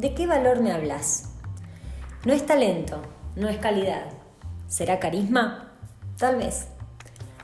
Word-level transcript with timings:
¿de 0.00 0.14
qué 0.14 0.26
valor 0.26 0.62
me 0.62 0.72
hablas? 0.72 1.24
No 2.24 2.32
es 2.32 2.46
talento, 2.46 3.02
no 3.36 3.48
es 3.48 3.58
calidad. 3.58 4.06
¿Será 4.66 4.98
carisma? 4.98 5.74
Tal 6.16 6.36
vez. 6.36 6.68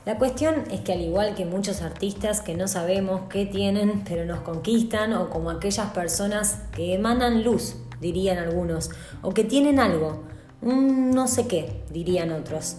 La 0.05 0.17
cuestión 0.17 0.63
es 0.71 0.81
que 0.81 0.93
al 0.93 1.01
igual 1.01 1.35
que 1.35 1.45
muchos 1.45 1.83
artistas 1.83 2.41
que 2.41 2.55
no 2.55 2.67
sabemos 2.67 3.21
qué 3.29 3.45
tienen 3.45 4.03
pero 4.07 4.25
nos 4.25 4.39
conquistan 4.39 5.13
o 5.13 5.29
como 5.29 5.51
aquellas 5.51 5.91
personas 5.91 6.61
que 6.71 6.95
emanan 6.95 7.43
luz, 7.43 7.75
dirían 8.01 8.39
algunos, 8.39 8.89
o 9.21 9.35
que 9.35 9.43
tienen 9.43 9.79
algo, 9.79 10.23
un 10.61 11.11
no 11.11 11.27
sé 11.27 11.47
qué, 11.47 11.83
dirían 11.91 12.31
otros. 12.31 12.77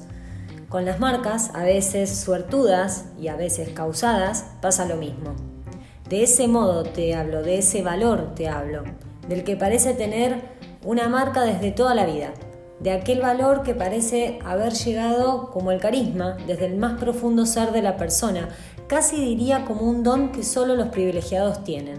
Con 0.68 0.86
las 0.86 0.98
marcas, 0.98 1.52
a 1.54 1.62
veces 1.62 2.18
suertudas 2.18 3.04
y 3.20 3.28
a 3.28 3.36
veces 3.36 3.68
causadas, 3.68 4.44
pasa 4.60 4.86
lo 4.86 4.96
mismo. 4.96 5.36
De 6.08 6.24
ese 6.24 6.48
modo 6.48 6.82
te 6.82 7.14
hablo, 7.14 7.42
de 7.42 7.58
ese 7.58 7.82
valor 7.82 8.34
te 8.34 8.48
hablo, 8.48 8.82
del 9.28 9.44
que 9.44 9.56
parece 9.56 9.94
tener 9.94 10.40
una 10.84 11.08
marca 11.08 11.42
desde 11.42 11.70
toda 11.70 11.94
la 11.94 12.06
vida 12.06 12.32
de 12.80 12.92
aquel 12.92 13.20
valor 13.20 13.62
que 13.62 13.74
parece 13.74 14.38
haber 14.44 14.72
llegado 14.72 15.50
como 15.50 15.72
el 15.72 15.80
carisma, 15.80 16.36
desde 16.46 16.66
el 16.66 16.76
más 16.76 16.98
profundo 16.98 17.44
ser 17.44 17.72
de 17.72 17.82
la 17.82 17.96
persona, 17.96 18.48
casi 18.86 19.16
diría 19.16 19.64
como 19.64 19.82
un 19.82 20.02
don 20.02 20.30
que 20.30 20.44
solo 20.44 20.76
los 20.76 20.88
privilegiados 20.88 21.64
tienen. 21.64 21.98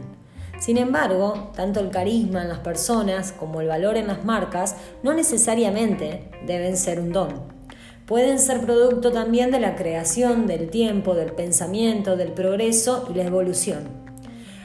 Sin 0.60 0.78
embargo, 0.78 1.52
tanto 1.56 1.80
el 1.80 1.90
carisma 1.90 2.42
en 2.42 2.50
las 2.50 2.60
personas 2.60 3.32
como 3.32 3.62
el 3.62 3.68
valor 3.68 3.98
en 3.98 4.08
las 4.08 4.26
marcas 4.26 4.76
no 5.04 5.14
necesariamente 5.14 6.30
deben 6.46 6.76
ser 6.76 7.00
un 7.00 7.12
don. 7.12 7.60
Pueden 8.06 8.40
ser 8.40 8.62
producto 8.62 9.12
también 9.12 9.52
de 9.52 9.60
la 9.60 9.76
creación, 9.76 10.48
del 10.48 10.70
tiempo, 10.70 11.14
del 11.14 11.32
pensamiento, 11.32 12.18
del 12.18 12.32
progreso 12.32 13.08
y 13.10 13.14
la 13.14 13.24
evolución. 13.24 14.09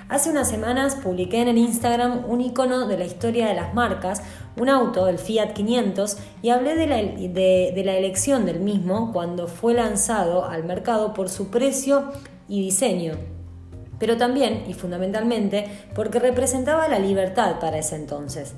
Hace 0.07 0.29
unas 0.29 0.51
semanas 0.51 0.97
publiqué 0.97 1.41
en 1.41 1.49
el 1.49 1.57
Instagram 1.57 2.25
un 2.29 2.43
icono 2.43 2.87
de 2.87 2.99
la 2.99 3.07
historia 3.07 3.47
de 3.49 3.55
las 3.55 3.73
marcas, 3.73 4.23
un 4.57 4.69
auto, 4.69 5.09
el 5.09 5.19
Fiat 5.19 5.55
500, 5.55 6.19
y 6.43 6.51
hablé 6.51 6.77
de 6.77 6.87
la, 6.87 6.97
de 6.97 7.83
la 7.85 7.97
elección 7.97 8.45
del 8.45 8.61
mismo 8.61 9.13
cuando 9.15 9.49
fue 9.49 9.73
lanzado 9.73 10.45
al 10.45 10.65
mercado 10.65 11.15
por 11.15 11.31
su 11.31 11.49
precio 11.49 12.13
y 12.49 12.61
diseño, 12.61 13.15
pero 13.99 14.19
también 14.19 14.65
y 14.69 14.75
fundamentalmente 14.75 15.69
porque 15.95 16.19
representaba 16.19 16.87
la 16.87 16.99
libertad 16.99 17.59
para 17.59 17.79
ese 17.79 17.97
entonces. 17.97 18.55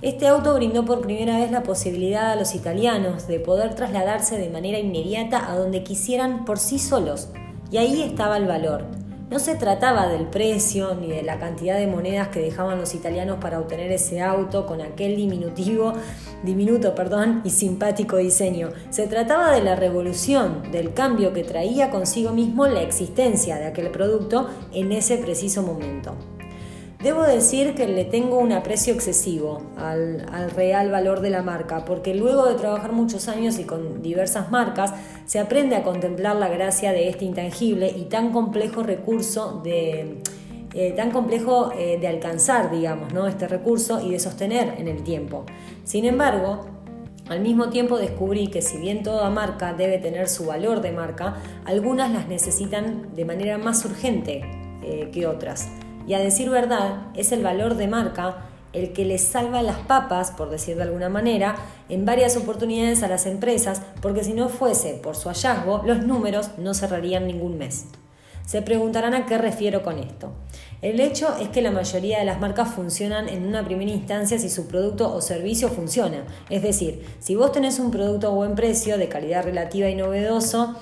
Este 0.00 0.28
auto 0.28 0.54
brindó 0.54 0.84
por 0.84 1.00
primera 1.00 1.38
vez 1.38 1.50
la 1.50 1.64
posibilidad 1.64 2.30
a 2.30 2.36
los 2.36 2.54
italianos 2.54 3.26
de 3.26 3.40
poder 3.40 3.74
trasladarse 3.74 4.38
de 4.38 4.50
manera 4.50 4.78
inmediata 4.78 5.50
a 5.50 5.56
donde 5.56 5.82
quisieran 5.82 6.44
por 6.44 6.60
sí 6.60 6.78
solos, 6.78 7.30
y 7.72 7.78
ahí 7.78 8.00
estaba 8.02 8.36
el 8.36 8.46
valor 8.46 9.03
no 9.34 9.40
se 9.40 9.56
trataba 9.56 10.06
del 10.06 10.26
precio 10.28 10.94
ni 10.94 11.08
de 11.08 11.24
la 11.24 11.40
cantidad 11.40 11.76
de 11.76 11.88
monedas 11.88 12.28
que 12.28 12.38
dejaban 12.38 12.78
los 12.78 12.94
italianos 12.94 13.38
para 13.40 13.58
obtener 13.58 13.90
ese 13.90 14.22
auto 14.22 14.64
con 14.64 14.80
aquel 14.80 15.16
diminutivo, 15.16 15.92
diminuto 16.44 16.94
perdón, 16.94 17.40
y 17.42 17.50
simpático 17.50 18.16
diseño. 18.16 18.68
Se 18.90 19.08
trataba 19.08 19.50
de 19.50 19.60
la 19.60 19.74
revolución, 19.74 20.70
del 20.70 20.94
cambio 20.94 21.32
que 21.32 21.42
traía 21.42 21.90
consigo 21.90 22.30
mismo 22.30 22.68
la 22.68 22.82
existencia 22.82 23.56
de 23.56 23.66
aquel 23.66 23.90
producto 23.90 24.48
en 24.72 24.92
ese 24.92 25.18
preciso 25.18 25.64
momento. 25.64 26.14
Debo 27.04 27.22
decir 27.22 27.74
que 27.74 27.86
le 27.86 28.06
tengo 28.06 28.38
un 28.38 28.50
aprecio 28.52 28.94
excesivo 28.94 29.60
al, 29.76 30.50
real 30.56 30.90
valor 30.90 31.20
de 31.20 31.28
la 31.28 31.42
marca, 31.42 31.84
porque 31.84 32.14
luego 32.14 32.46
de 32.46 32.54
trabajar 32.54 32.92
muchos 32.92 33.28
años 33.28 33.58
y 33.58 33.64
con 33.64 34.00
diversas 34.00 34.50
marcas, 34.50 34.94
se 35.26 35.38
aprende 35.38 35.76
a 35.76 35.82
contemplar 35.82 36.36
la 36.36 36.48
gracia 36.48 36.92
de 36.92 37.10
este 37.10 37.26
intangible 37.26 37.92
y 37.94 38.04
tan 38.04 38.32
complejo 38.32 38.82
recurso 38.82 39.60
de... 39.62 40.22
Eh, 40.72 40.92
tan 40.96 41.10
complejo 41.10 41.72
eh, 41.78 41.98
de 42.00 42.08
alcanzar, 42.08 42.70
digamos, 42.70 43.12
¿no? 43.12 43.28
este 43.28 43.46
recurso 43.46 44.00
y 44.00 44.10
de 44.10 44.18
sostener 44.18 44.74
en 44.78 44.88
el 44.88 45.04
tiempo. 45.04 45.44
Sin 45.84 46.06
embargo, 46.06 46.62
al 47.28 47.40
mismo 47.40 47.68
tiempo 47.68 47.98
descubrí 47.98 48.48
que 48.48 48.62
si 48.62 48.78
bien 48.78 49.02
toda 49.02 49.28
marca 49.28 49.74
debe 49.74 49.98
tener 49.98 50.26
su 50.26 50.46
valor 50.46 50.80
de 50.80 50.90
marca, 50.90 51.36
algunas 51.66 52.10
las 52.10 52.28
necesitan 52.28 53.14
de 53.14 53.24
manera 53.26 53.58
más 53.58 53.84
urgente 53.84 54.40
eh, 54.82 55.10
que 55.12 55.28
otras. 55.28 55.68
Y 56.06 56.14
a 56.14 56.18
decir 56.18 56.50
verdad, 56.50 57.08
es 57.14 57.32
el 57.32 57.42
valor 57.42 57.76
de 57.76 57.88
marca 57.88 58.44
el 58.74 58.92
que 58.92 59.04
les 59.04 59.22
salva 59.22 59.62
las 59.62 59.78
papas, 59.78 60.32
por 60.32 60.50
decir 60.50 60.76
de 60.76 60.82
alguna 60.82 61.08
manera, 61.08 61.54
en 61.88 62.04
varias 62.04 62.36
oportunidades 62.36 63.02
a 63.02 63.08
las 63.08 63.24
empresas, 63.26 63.82
porque 64.02 64.24
si 64.24 64.34
no 64.34 64.48
fuese 64.48 64.94
por 64.94 65.16
su 65.16 65.28
hallazgo, 65.28 65.82
los 65.86 66.04
números 66.04 66.50
no 66.58 66.74
cerrarían 66.74 67.26
ningún 67.26 67.56
mes. 67.56 67.86
Se 68.44 68.60
preguntarán 68.60 69.14
a 69.14 69.24
qué 69.24 69.38
refiero 69.38 69.82
con 69.82 69.98
esto. 69.98 70.32
El 70.82 71.00
hecho 71.00 71.34
es 71.40 71.48
que 71.48 71.62
la 71.62 71.70
mayoría 71.70 72.18
de 72.18 72.26
las 72.26 72.40
marcas 72.40 72.74
funcionan 72.74 73.28
en 73.28 73.46
una 73.46 73.64
primera 73.64 73.90
instancia 73.90 74.38
si 74.38 74.50
su 74.50 74.66
producto 74.66 75.14
o 75.14 75.22
servicio 75.22 75.70
funciona. 75.70 76.26
Es 76.50 76.62
decir, 76.62 77.06
si 77.20 77.36
vos 77.36 77.52
tenés 77.52 77.78
un 77.78 77.90
producto 77.90 78.26
a 78.26 78.30
buen 78.30 78.54
precio, 78.54 78.98
de 78.98 79.08
calidad 79.08 79.44
relativa 79.44 79.88
y 79.88 79.94
novedoso, 79.94 80.74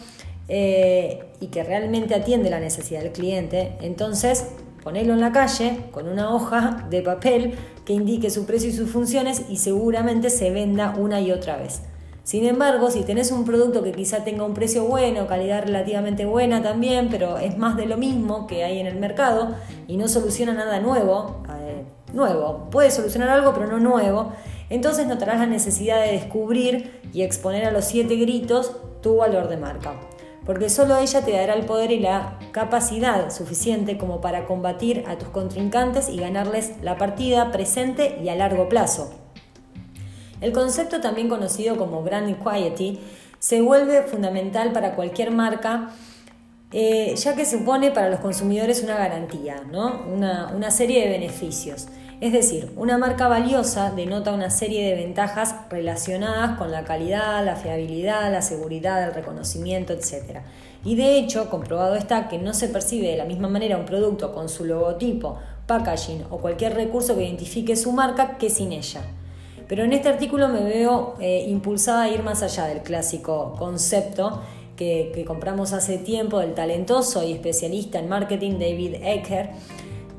eh, 0.49 1.23
y 1.39 1.49
que 1.49 1.63
realmente 1.63 2.17
atiende 2.17 2.51
la 2.51 2.59
necesidad 2.59 3.01
del 3.01 3.13
cliente, 3.13 3.77
entonces 3.81 4.47
Ponelo 4.83 5.13
en 5.13 5.21
la 5.21 5.31
calle 5.31 5.79
con 5.93 6.09
una 6.09 6.35
hoja 6.35 6.87
de 6.91 7.03
papel 7.03 7.55
que 7.85 7.93
indique 7.93 8.31
su 8.31 8.47
precio 8.47 8.69
y 8.69 8.73
sus 8.73 8.91
funciones 8.91 9.43
y 9.49 9.59
seguramente 9.59 10.29
se 10.29 10.51
venda 10.51 10.95
una 10.99 11.21
y 11.21 11.31
otra 11.31 11.57
vez. 11.57 11.83
Sin 12.25 12.47
embargo, 12.47 12.91
si 12.91 13.03
tenés 13.03 13.31
un 13.31 13.45
producto 13.45 13.83
que 13.83 13.93
quizá 13.93 14.25
tenga 14.25 14.45
un 14.45 14.55
precio 14.55 14.85
bueno, 14.85 15.27
calidad 15.27 15.65
relativamente 15.65 16.25
buena 16.25 16.63
también, 16.63 17.09
pero 17.11 17.39
es 17.39 17.59
más 17.59 17.77
de 17.77 17.87
lo 17.87 17.97
mismo 17.97 18.47
que 18.47 18.65
hay 18.65 18.79
en 18.79 18.87
el 18.87 18.97
mercado 18.97 19.55
y 19.87 19.97
no 19.97 20.09
soluciona 20.09 20.53
nada 20.53 20.81
nuevo, 20.81 21.43
eh, 21.61 21.85
nuevo, 22.13 22.69
puede 22.71 22.91
solucionar 22.91 23.29
algo 23.29 23.53
pero 23.55 23.67
no 23.67 23.79
nuevo, 23.79 24.33
entonces 24.71 25.07
notarás 25.07 25.39
la 25.39 25.47
necesidad 25.47 26.01
de 26.01 26.13
descubrir 26.13 27.01
y 27.13 27.23
exponer 27.23 27.65
a 27.65 27.73
los 27.73 27.85
siete 27.85 28.17
gritos 28.17 28.77
tu 29.01 29.17
valor 29.17 29.49
de 29.49 29.57
marca 29.57 29.95
porque 30.45 30.69
solo 30.69 30.97
ella 30.99 31.25
te 31.25 31.33
dará 31.33 31.55
el 31.55 31.65
poder 31.65 31.93
y 31.93 32.01
la 32.01 32.39
capacidad 32.53 33.31
suficiente 33.31 33.99
como 33.99 34.21
para 34.21 34.47
combatir 34.47 35.05
a 35.07 35.17
tus 35.17 35.29
contrincantes 35.29 36.09
y 36.09 36.19
ganarles 36.19 36.73
la 36.83 36.97
partida 36.97 37.53
presente 37.53 38.19
y 38.23 38.29
a 38.29 38.35
largo 38.35 38.69
plazo. 38.69 39.15
El 40.41 40.53
concepto 40.53 41.01
también 41.01 41.29
conocido 41.29 41.77
como 41.77 42.03
brand 42.03 42.29
equity 42.29 43.01
se 43.39 43.61
vuelve 43.61 44.03
fundamental 44.03 44.73
para 44.73 44.95
cualquier 44.95 45.31
marca 45.31 45.91
eh, 46.73 47.15
ya 47.17 47.37
que 47.37 47.45
supone 47.45 47.91
para 47.91 48.09
los 48.09 48.21
consumidores 48.21 48.83
una 48.83 48.97
garantía, 48.97 49.63
¿no? 49.71 50.05
una 50.07 50.71
serie 50.71 51.03
de 51.03 51.11
beneficios. 51.11 51.89
Es 52.23 52.33
decir, 52.33 52.71
una 52.77 52.99
marca 52.99 53.27
valiosa 53.27 53.91
denota 53.91 54.33
una 54.33 54.49
serie 54.49 54.89
de 54.89 54.95
ventajas 54.95 55.57
relacionadas 55.69 56.57
con 56.57 56.71
la 56.71 56.85
calidad, 56.85 57.45
la 57.45 57.57
fiabilidad, 57.57 58.31
la 58.31 58.43
seguridad, 58.43 59.03
el 59.03 59.13
reconocimiento, 59.13 59.93
etc. 59.93 60.39
Y 60.85 60.95
de 60.95 61.19
hecho, 61.19 61.51
comprobado 61.51 61.97
está 61.97 62.29
que 62.29 62.39
no 62.39 62.55
se 62.55 62.69
percibe 62.69 63.09
de 63.09 63.17
la 63.17 63.25
misma 63.25 63.49
manera 63.49 63.77
un 63.77 63.87
producto 63.87 64.33
con 64.33 64.49
su 64.49 64.65
logotipo, 64.65 65.37
packaging 65.67 66.27
o 66.31 66.39
cualquier 66.39 66.75
recurso 66.75 67.17
que 67.17 67.25
identifique 67.25 67.75
su 67.75 67.91
marca 67.91 68.39
que 68.39 68.51
sin 68.51 68.71
ella. 68.71 69.01
Pero 69.67 69.83
en 69.83 69.93
este 69.93 70.09
artículo 70.09 70.47
me 70.47 70.63
veo 70.63 71.17
eh, 71.19 71.47
impulsada 71.49 72.03
a 72.03 72.09
ir 72.09 72.23
más 72.23 72.45
allá 72.45 72.67
del 72.67 72.83
clásico 72.83 73.57
concepto 73.59 74.43
que, 74.77 75.11
que 75.13 75.25
compramos 75.25 75.73
hace 75.73 75.99
tiempo 75.99 76.39
del 76.39 76.55
talentoso 76.55 77.25
y 77.25 77.33
especialista 77.33 77.99
en 77.99 78.09
marketing 78.09 78.61
David 78.61 78.95
Ecker 79.03 79.51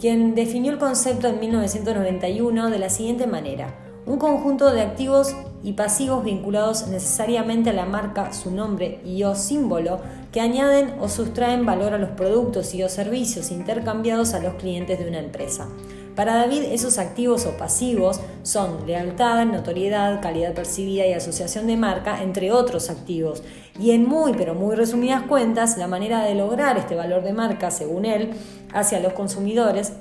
quien 0.03 0.35
definió 0.35 0.73
el 0.73 0.79
concepto 0.79 1.29
en 1.29 1.39
1991 1.39 2.69
de 2.69 2.77
la 2.77 2.89
siguiente 2.89 3.25
manera. 3.25 3.73
Un 4.05 4.17
conjunto 4.17 4.69
de 4.73 4.81
activos 4.81 5.33
y 5.63 5.71
pasivos 5.71 6.25
vinculados 6.25 6.87
necesariamente 6.89 7.69
a 7.69 7.73
la 7.73 7.85
marca, 7.85 8.33
su 8.33 8.51
nombre 8.51 8.99
y 9.05 9.23
o 9.23 9.33
símbolo 9.33 10.01
que 10.33 10.41
añaden 10.41 10.95
o 10.99 11.07
sustraen 11.07 11.65
valor 11.65 11.93
a 11.93 11.99
los 11.99 12.09
productos 12.09 12.75
y 12.75 12.83
o 12.83 12.89
servicios 12.89 13.49
intercambiados 13.49 14.33
a 14.33 14.39
los 14.39 14.55
clientes 14.55 14.99
de 14.99 15.07
una 15.07 15.19
empresa. 15.19 15.69
Para 16.15 16.35
David, 16.35 16.63
esos 16.65 16.99
activos 16.99 17.47
o 17.47 17.57
pasivos 17.57 18.19
son 18.43 18.85
lealtad, 18.85 19.45
notoriedad, 19.45 20.21
calidad 20.21 20.53
percibida 20.53 21.07
y 21.07 21.13
asociación 21.13 21.65
de 21.65 21.75
marca, 21.75 22.21
entre 22.21 22.51
otros 22.51 22.91
activos. 22.91 23.41
Y 23.79 23.91
en 23.91 24.07
muy, 24.07 24.33
pero 24.33 24.53
muy 24.53 24.75
resumidas 24.75 25.23
cuentas, 25.23 25.75
la 25.77 25.87
manera 25.87 26.23
de 26.23 26.35
lograr 26.35 26.77
este 26.77 26.93
valor 26.93 27.23
de 27.23 27.33
marca, 27.33 27.71
según 27.71 28.05
él, 28.05 28.33
hacia 28.73 28.99
los 28.99 29.13
consumidores, 29.13 29.93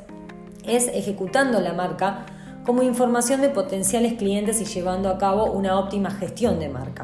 es 0.64 0.88
ejecutando 0.88 1.60
la 1.60 1.72
marca 1.72 2.26
como 2.64 2.82
información 2.82 3.40
de 3.40 3.48
potenciales 3.48 4.14
clientes 4.14 4.60
y 4.60 4.64
llevando 4.64 5.08
a 5.08 5.18
cabo 5.18 5.52
una 5.52 5.78
óptima 5.78 6.10
gestión 6.10 6.58
de 6.60 6.68
marca. 6.68 7.02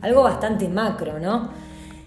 Algo 0.00 0.22
bastante 0.22 0.68
macro, 0.68 1.18
¿no? 1.18 1.50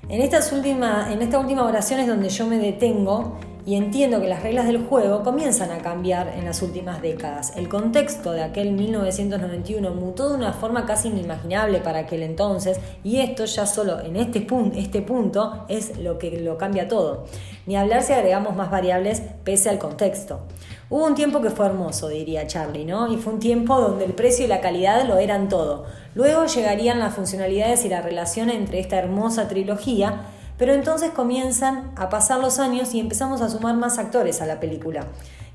En, 0.10 0.22
estas 0.22 0.52
en 0.52 1.22
esta 1.22 1.40
última 1.40 1.64
oración 1.64 2.00
es 2.00 2.08
donde 2.08 2.30
yo 2.30 2.48
me 2.48 2.58
detengo 2.58 3.38
y 3.66 3.76
entiendo 3.76 4.20
que 4.20 4.28
las 4.28 4.44
reglas 4.44 4.68
del 4.68 4.84
juego 4.86 5.24
comienzan 5.24 5.72
a 5.72 5.78
cambiar 5.78 6.34
en 6.38 6.46
las 6.46 6.62
últimas 6.62 7.02
décadas. 7.02 7.54
El 7.56 7.70
contexto 7.70 8.32
de 8.32 8.44
aquel 8.44 8.72
1991 8.74 9.92
mutó 9.92 10.30
de 10.30 10.36
una 10.36 10.54
forma 10.54 10.86
casi 10.86 11.08
inimaginable 11.10 11.80
para 11.80 12.00
aquel 12.00 12.24
entonces 12.24 12.80
y 13.04 13.20
esto 13.20 13.46
ya 13.46 13.66
solo 13.66 14.02
en 14.02 14.16
este, 14.16 14.42
punto, 14.42 14.78
este 14.78 15.02
punto 15.02 15.66
es 15.70 15.98
lo 15.98 16.18
que 16.18 16.40
lo 16.40 16.58
cambia 16.58 16.88
todo. 16.88 17.26
Ni 17.66 17.78
hablar 17.78 18.04
si 18.04 18.14
agregamos 18.14 18.56
más 18.56 18.70
variables 18.70 19.22
pese 19.44 19.70
al 19.70 19.80
contexto. 19.80 20.42
Hubo 20.90 21.06
un 21.06 21.16
tiempo 21.16 21.42
que 21.42 21.50
fue 21.50 21.66
hermoso, 21.66 22.10
diría 22.10 22.46
Charlie, 22.46 22.86
¿no? 22.86 23.12
Y 23.12 23.18
fue 23.18 23.34
un 23.34 23.40
tiempo 23.40 23.80
donde 23.80 24.06
el 24.06 24.14
precio 24.14 24.46
y 24.46 24.48
la 24.48 24.60
calidad 24.62 25.08
lo 25.08 25.18
eran 25.18 25.48
todo. 25.48 25.86
Luego 26.14 26.46
llegarían 26.46 27.00
las 27.00 27.16
funcionalidades 27.16 27.86
y 27.86 27.90
la 27.90 28.02
relación 28.02 28.50
entre 28.50 28.80
esta 28.80 29.00
hermosa 29.00 29.48
trilogía 29.48 30.28
pero 30.58 30.74
entonces 30.74 31.12
comienzan 31.12 31.92
a 31.96 32.10
pasar 32.10 32.40
los 32.40 32.60
años 32.60 32.94
y 32.94 33.00
empezamos 33.00 33.42
a 33.42 33.50
sumar 33.50 33.76
más 33.76 33.98
actores 33.98 34.42
a 34.42 34.46
la 34.46 34.60
película. 34.60 35.06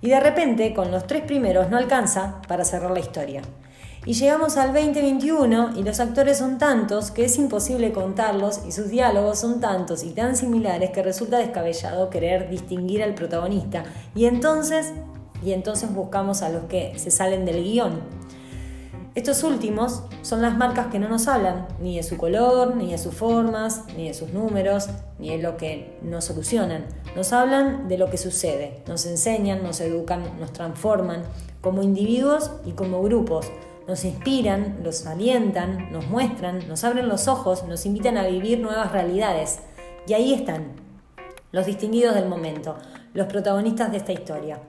Y 0.00 0.10
de 0.10 0.20
repente, 0.20 0.74
con 0.74 0.90
los 0.90 1.06
tres 1.06 1.22
primeros 1.22 1.70
no 1.70 1.76
alcanza 1.76 2.40
para 2.46 2.64
cerrar 2.64 2.90
la 2.90 3.00
historia. 3.00 3.42
Y 4.06 4.14
llegamos 4.14 4.56
al 4.56 4.72
2021 4.72 5.76
y 5.76 5.82
los 5.82 6.00
actores 6.00 6.38
son 6.38 6.56
tantos 6.56 7.10
que 7.10 7.24
es 7.24 7.36
imposible 7.36 7.92
contarlos 7.92 8.60
y 8.66 8.72
sus 8.72 8.88
diálogos 8.88 9.38
son 9.40 9.60
tantos 9.60 10.04
y 10.04 10.10
tan 10.10 10.36
similares 10.36 10.90
que 10.90 11.02
resulta 11.02 11.38
descabellado 11.38 12.08
querer 12.08 12.48
distinguir 12.48 13.02
al 13.02 13.14
protagonista. 13.14 13.84
Y 14.14 14.26
entonces, 14.26 14.92
y 15.44 15.52
entonces 15.52 15.92
buscamos 15.92 16.42
a 16.42 16.48
los 16.48 16.64
que 16.64 16.98
se 16.98 17.10
salen 17.10 17.44
del 17.44 17.62
guion. 17.62 18.17
Estos 19.18 19.42
últimos 19.42 20.04
son 20.22 20.42
las 20.42 20.56
marcas 20.56 20.86
que 20.92 21.00
no 21.00 21.08
nos 21.08 21.26
hablan, 21.26 21.66
ni 21.80 21.96
de 21.96 22.04
su 22.04 22.16
color, 22.16 22.76
ni 22.76 22.92
de 22.92 22.98
sus 22.98 23.12
formas, 23.12 23.82
ni 23.96 24.06
de 24.06 24.14
sus 24.14 24.32
números, 24.32 24.90
ni 25.18 25.30
de 25.30 25.38
lo 25.38 25.56
que 25.56 25.98
nos 26.02 26.26
solucionan. 26.26 26.86
Nos 27.16 27.32
hablan 27.32 27.88
de 27.88 27.98
lo 27.98 28.10
que 28.10 28.16
sucede, 28.16 28.84
nos 28.86 29.06
enseñan, 29.06 29.64
nos 29.64 29.80
educan, 29.80 30.38
nos 30.38 30.52
transforman 30.52 31.24
como 31.60 31.82
individuos 31.82 32.52
y 32.64 32.74
como 32.74 33.02
grupos. 33.02 33.50
Nos 33.88 34.04
inspiran, 34.04 34.78
los 34.84 35.04
alientan, 35.04 35.90
nos 35.90 36.06
muestran, 36.06 36.68
nos 36.68 36.84
abren 36.84 37.08
los 37.08 37.26
ojos, 37.26 37.64
nos 37.64 37.86
invitan 37.86 38.18
a 38.18 38.28
vivir 38.28 38.60
nuevas 38.60 38.92
realidades. 38.92 39.58
Y 40.06 40.12
ahí 40.12 40.32
están, 40.32 40.74
los 41.50 41.66
distinguidos 41.66 42.14
del 42.14 42.28
momento, 42.28 42.76
los 43.14 43.26
protagonistas 43.26 43.90
de 43.90 43.96
esta 43.96 44.12
historia, 44.12 44.60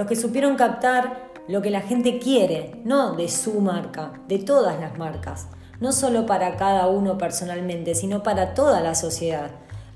los 0.00 0.08
que 0.08 0.16
supieron 0.16 0.56
captar 0.56 1.28
lo 1.46 1.60
que 1.60 1.68
la 1.68 1.82
gente 1.82 2.18
quiere, 2.18 2.80
no 2.86 3.16
de 3.16 3.28
su 3.28 3.60
marca, 3.60 4.14
de 4.28 4.38
todas 4.38 4.80
las 4.80 4.96
marcas, 4.96 5.48
no 5.78 5.92
solo 5.92 6.24
para 6.24 6.56
cada 6.56 6.86
uno 6.86 7.18
personalmente, 7.18 7.94
sino 7.94 8.22
para 8.22 8.54
toda 8.54 8.80
la 8.80 8.94
sociedad. 8.94 9.50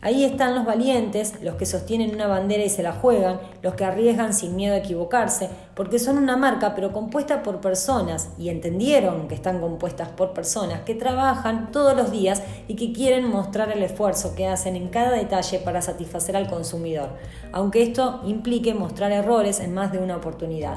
Ahí 0.05 0.23
están 0.23 0.55
los 0.55 0.67
valientes, 0.67 1.33
los 1.41 1.55
que 1.55 1.65
sostienen 1.65 2.15
una 2.15 2.27
bandera 2.27 2.63
y 2.63 2.69
se 2.69 2.83
la 2.83 2.93
juegan, 2.93 3.41
los 3.63 3.73
que 3.73 3.87
arriesgan 3.87 4.35
sin 4.35 4.55
miedo 4.55 4.75
a 4.75 4.77
equivocarse, 4.77 5.49
porque 5.75 5.99
son 5.99 6.19
una 6.19 6.37
marca 6.37 6.75
pero 6.75 6.93
compuesta 6.93 7.43
por 7.43 7.63
personas, 7.63 8.29
y 8.37 8.51
entendieron 8.51 9.29
que 9.29 9.35
están 9.35 9.63
compuestas 9.63 10.11
por 10.11 10.35
personas 10.35 10.83
que 10.83 10.95
trabajan 10.95 11.73
todos 11.73 11.97
los 11.97 12.13
días 12.13 12.43
y 12.69 12.77
que 12.77 12.93
quieren 12.93 13.31
mostrar 13.31 13.73
el 13.73 13.83
esfuerzo 13.83 14.35
que 14.35 14.47
hacen 14.47 14.77
en 14.77 14.89
cada 14.89 15.11
detalle 15.11 15.59
para 15.61 15.81
satisfacer 15.81 16.37
al 16.37 16.51
consumidor, 16.51 17.09
aunque 17.51 17.83
esto 17.83 18.21
implique 18.27 18.75
mostrar 18.75 19.11
errores 19.11 19.59
en 19.59 19.73
más 19.73 19.91
de 19.91 20.01
una 20.01 20.19
oportunidad. 20.19 20.77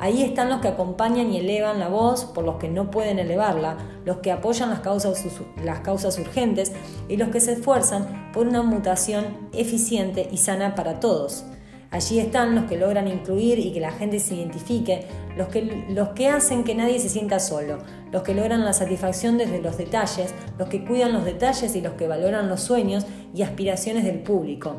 Ahí 0.00 0.22
están 0.22 0.48
los 0.48 0.60
que 0.60 0.68
acompañan 0.68 1.32
y 1.32 1.38
elevan 1.38 1.78
la 1.78 1.88
voz 1.88 2.24
por 2.24 2.44
los 2.44 2.56
que 2.56 2.68
no 2.68 2.90
pueden 2.90 3.18
elevarla, 3.18 3.78
los 4.04 4.18
que 4.18 4.32
apoyan 4.32 4.70
las 4.70 4.80
causas, 4.80 5.24
las 5.62 5.80
causas 5.80 6.18
urgentes 6.18 6.72
y 7.08 7.16
los 7.16 7.28
que 7.28 7.40
se 7.40 7.52
esfuerzan 7.52 8.32
por 8.32 8.48
una 8.48 8.62
mutación 8.62 9.48
eficiente 9.52 10.28
y 10.30 10.38
sana 10.38 10.74
para 10.74 11.00
todos. 11.00 11.44
Allí 11.90 12.18
están 12.18 12.56
los 12.56 12.64
que 12.64 12.76
logran 12.76 13.06
incluir 13.06 13.60
y 13.60 13.72
que 13.72 13.78
la 13.78 13.92
gente 13.92 14.18
se 14.18 14.34
identifique, 14.34 15.06
los 15.36 15.46
que, 15.46 15.86
los 15.90 16.08
que 16.08 16.26
hacen 16.26 16.64
que 16.64 16.74
nadie 16.74 16.98
se 16.98 17.08
sienta 17.08 17.38
solo, 17.38 17.78
los 18.10 18.24
que 18.24 18.34
logran 18.34 18.64
la 18.64 18.72
satisfacción 18.72 19.38
desde 19.38 19.62
los 19.62 19.78
detalles, 19.78 20.34
los 20.58 20.68
que 20.68 20.84
cuidan 20.84 21.12
los 21.12 21.24
detalles 21.24 21.76
y 21.76 21.80
los 21.80 21.92
que 21.92 22.08
valoran 22.08 22.48
los 22.48 22.62
sueños 22.62 23.06
y 23.32 23.42
aspiraciones 23.42 24.02
del 24.02 24.24
público 24.24 24.74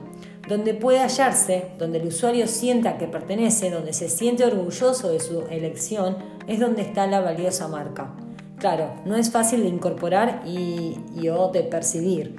donde 0.48 0.74
puede 0.74 1.00
hallarse, 1.00 1.70
donde 1.78 2.00
el 2.00 2.08
usuario 2.08 2.48
sienta 2.48 2.98
que 2.98 3.08
pertenece, 3.08 3.72
donde 3.72 3.94
se 3.94 4.10
siente 4.10 4.46
orgulloso 4.46 5.10
de 5.10 5.20
su 5.20 5.42
elección, 5.50 6.18
es 6.48 6.60
donde 6.60 6.84
está 6.84 7.08
la 7.08 7.22
valiosa 7.22 7.68
marca. 7.68 8.14
Claro, 8.60 8.94
no 9.06 9.16
es 9.16 9.32
fácil 9.32 9.64
de 9.64 9.70
incorporar 9.70 10.44
y, 10.46 10.98
o 11.30 11.52
de 11.52 11.64
percibir. 11.64 12.36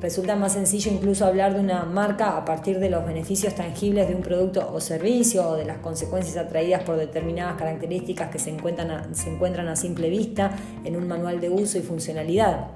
Resulta 0.00 0.36
más 0.36 0.52
sencillo 0.52 0.92
incluso 0.92 1.24
hablar 1.24 1.54
de 1.54 1.60
una 1.60 1.84
marca 1.84 2.36
a 2.36 2.44
partir 2.44 2.78
de 2.78 2.90
los 2.90 3.06
beneficios 3.06 3.54
tangibles 3.54 4.06
de 4.06 4.14
un 4.14 4.20
producto 4.20 4.70
o 4.70 4.78
servicio 4.80 5.48
o 5.48 5.56
de 5.56 5.64
las 5.64 5.78
consecuencias 5.78 6.36
atraídas 6.36 6.82
por 6.82 6.96
determinadas 6.96 7.56
características 7.56 8.28
que 8.28 8.38
se 8.38 8.50
encuentran 8.50 9.14
se 9.14 9.30
encuentran 9.30 9.68
a 9.68 9.76
simple 9.76 10.10
vista 10.10 10.50
en 10.84 10.96
un 10.96 11.08
manual 11.08 11.40
de 11.40 11.48
uso 11.48 11.78
y 11.78 11.82
funcionalidad. 11.82 12.66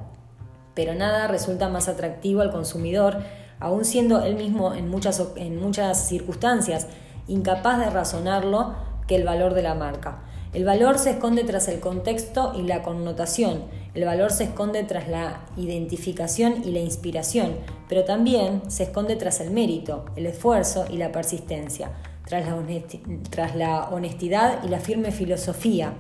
Pero 0.75 0.95
nada 0.95 1.27
resulta 1.27 1.69
más 1.69 1.89
atractivo 1.89 2.41
al 2.41 2.51
consumidor 2.51 3.19
aún 3.61 3.85
siendo 3.85 4.23
él 4.25 4.37
mismo 4.37 4.75
en 4.75 4.89
muchas, 4.89 5.23
en 5.37 5.61
muchas 5.61 6.09
circunstancias 6.09 6.87
incapaz 7.27 7.79
de 7.79 7.91
razonarlo 7.91 8.75
que 9.07 9.17
el 9.17 9.25
valor 9.25 9.55
de 9.55 9.63
la 9.63 9.75
marca. 9.75 10.23
El 10.55 10.65
valor 10.65 10.99
se 10.99 11.11
esconde 11.11 11.45
tras 11.45 11.69
el 11.69 11.79
contexto 11.79 12.55
y 12.57 12.63
la 12.63 12.83
connotación, 12.83 13.65
el 13.95 14.07
valor 14.07 14.33
se 14.33 14.45
esconde 14.45 14.83
tras 14.83 15.07
la 15.09 15.41
identificación 15.59 16.63
y 16.65 16.73
la 16.73 16.79
inspiración, 16.79 17.57
pero 17.87 18.05
también 18.05 18.63
se 18.71 18.85
esconde 18.85 19.17
tras 19.17 19.41
el 19.41 19.51
mérito, 19.51 20.07
el 20.17 20.25
esfuerzo 20.25 20.87
y 20.89 20.97
la 20.97 21.13
persistencia, 21.13 21.91
tras 22.27 22.47
la, 22.47 22.57
tras 23.29 23.57
la 23.57 23.89
honestidad 23.91 24.65
y 24.65 24.69
la 24.69 24.81
firme 24.81 25.11
filosofía, 25.11 25.95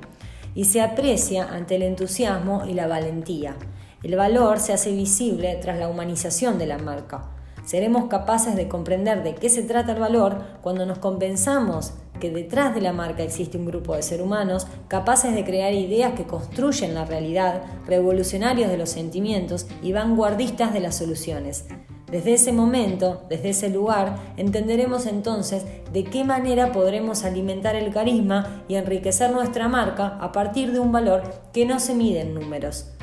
y 0.55 0.64
se 0.64 0.81
aprecia 0.81 1.44
ante 1.44 1.76
el 1.76 1.82
entusiasmo 1.82 2.64
y 2.66 2.72
la 2.72 2.87
valentía. 2.87 3.55
El 4.02 4.16
valor 4.16 4.60
se 4.60 4.72
hace 4.72 4.93
visible 4.93 5.58
tras 5.60 5.78
la 5.78 5.88
humanización 5.88 6.58
de 6.58 6.66
la 6.66 6.78
marca. 6.78 7.38
Seremos 7.69 8.06
capaces 8.06 8.56
de 8.56 8.67
comprender 8.67 9.23
de 9.23 9.35
qué 9.35 9.50
se 9.50 9.62
trata 9.62 9.93
el 9.93 10.00
valor 10.00 10.38
cuando 10.62 10.87
nos 10.87 11.00
compensamos 11.00 11.93
que 12.19 12.31
detrás 12.31 12.75
de 12.75 12.81
la 12.81 12.94
marca 12.94 13.23
existe 13.23 13.59
un 13.59 13.67
grupo 13.67 13.94
de 13.94 14.00
seres 14.00 14.25
humanos 14.25 14.67
capaces 14.88 15.35
de 15.35 15.44
crear 15.44 15.75
ideas 15.75 16.15
que 16.15 16.25
construyen 16.25 16.94
la 16.94 17.05
realidad, 17.05 17.61
revolucionarios 17.87 18.70
de 18.70 18.79
los 18.79 18.88
sentimientos 18.88 19.67
y 19.82 19.93
vanguardistas 19.93 20.73
de 20.73 20.81
las 20.81 20.97
soluciones. 20.97 21.67
Desde 22.11 22.32
ese 22.32 22.53
momento, 22.53 23.25
desde 23.29 23.50
ese 23.50 23.69
lugar, 23.69 24.17
entenderemos 24.38 25.05
entonces 25.05 25.67
de 25.93 26.05
qué 26.05 26.25
manera 26.25 26.73
podremos 26.73 27.23
alimentar 27.23 27.76
el 27.76 27.93
carisma 27.93 28.65
y 28.67 28.76
enriquecer 28.76 29.31
nuestra 29.31 29.69
marca 29.69 30.17
a 30.23 30.32
partir 30.32 30.73
de 30.73 30.81
un 30.81 30.91
valor 30.91 31.23
que 31.53 31.67
no 31.67 31.81
se 31.81 31.94
mide 31.94 32.23
en 32.23 32.32
números. 32.32 32.94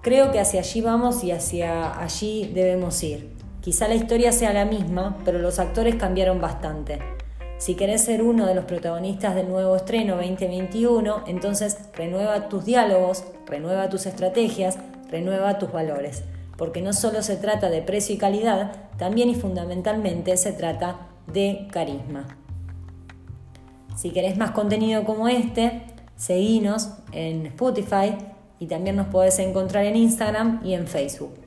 Creo 0.00 0.32
que 0.32 0.40
hacia 0.40 0.60
allí 0.60 0.80
vamos 0.80 1.22
y 1.24 1.30
hacia 1.30 2.00
allí 2.02 2.50
debemos 2.54 3.02
ir. 3.02 3.31
Quizá 3.62 3.86
la 3.86 3.94
historia 3.94 4.32
sea 4.32 4.52
la 4.52 4.64
misma, 4.64 5.18
pero 5.24 5.38
los 5.38 5.60
actores 5.60 5.94
cambiaron 5.94 6.40
bastante. 6.40 6.98
Si 7.58 7.76
querés 7.76 8.02
ser 8.02 8.20
uno 8.20 8.44
de 8.44 8.56
los 8.56 8.64
protagonistas 8.64 9.36
del 9.36 9.48
nuevo 9.48 9.76
estreno 9.76 10.16
2021, 10.16 11.22
entonces 11.28 11.78
renueva 11.94 12.48
tus 12.48 12.64
diálogos, 12.64 13.22
renueva 13.46 13.88
tus 13.88 14.06
estrategias, 14.06 14.78
renueva 15.08 15.60
tus 15.60 15.70
valores. 15.70 16.24
Porque 16.58 16.82
no 16.82 16.92
solo 16.92 17.22
se 17.22 17.36
trata 17.36 17.70
de 17.70 17.82
precio 17.82 18.16
y 18.16 18.18
calidad, 18.18 18.72
también 18.98 19.28
y 19.30 19.36
fundamentalmente 19.36 20.36
se 20.36 20.52
trata 20.52 21.06
de 21.32 21.68
carisma. 21.70 22.36
Si 23.94 24.10
querés 24.10 24.36
más 24.36 24.50
contenido 24.50 25.04
como 25.04 25.28
este, 25.28 25.82
seguinos 26.16 26.94
en 27.12 27.46
Spotify 27.46 28.16
y 28.58 28.66
también 28.66 28.96
nos 28.96 29.06
podés 29.06 29.38
encontrar 29.38 29.84
en 29.84 29.94
Instagram 29.94 30.62
y 30.64 30.74
en 30.74 30.88
Facebook. 30.88 31.41